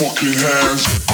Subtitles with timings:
[0.00, 1.09] fucking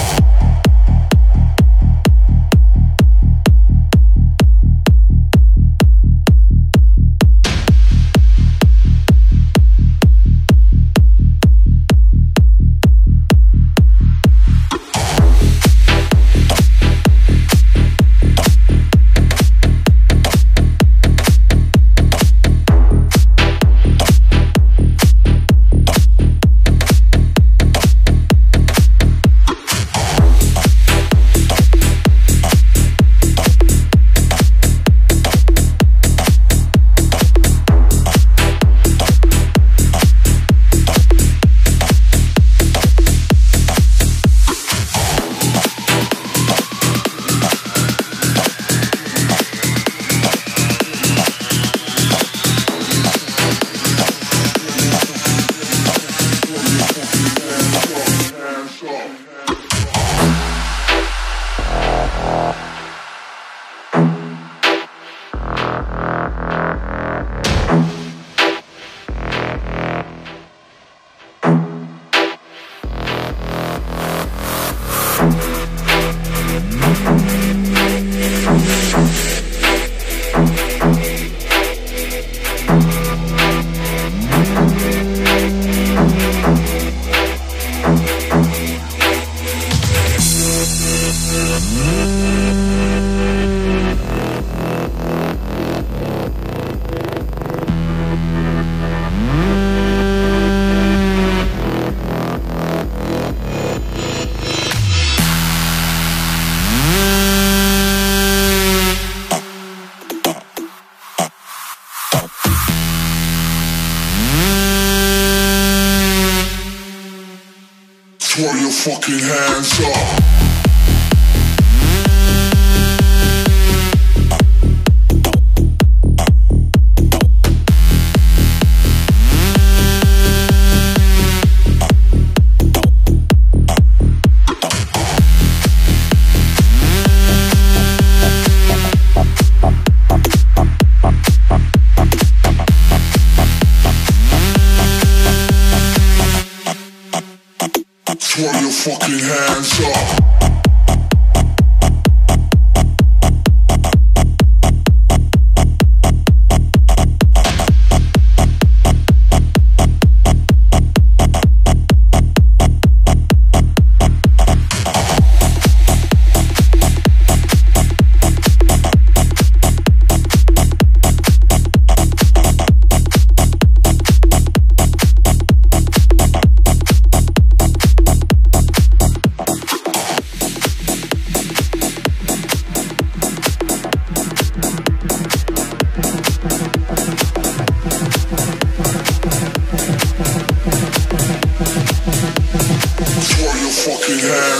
[119.56, 119.95] hands up.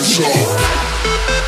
[0.05, 1.46] hands.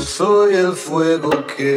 [0.00, 1.76] Soy el fuego que...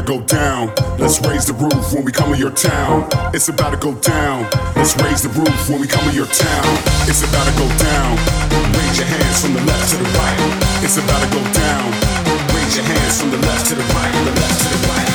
[0.00, 0.72] to go down.
[0.98, 3.08] Let's raise the roof when we come to your town.
[3.34, 4.48] It's about to go down.
[4.76, 6.64] Let's raise the roof when we come to your town.
[7.08, 8.16] It's about to go down.
[8.76, 10.38] Raise your hands from the left to the right.
[10.84, 11.90] It's about to go down.
[12.54, 15.09] Raise your hands from the left to the right, the left to the right.